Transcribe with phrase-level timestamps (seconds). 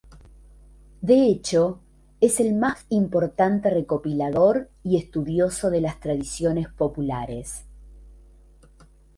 [1.01, 1.79] De hecho,
[2.21, 7.65] es el más importante recopilador y estudioso de las tradiciones populares.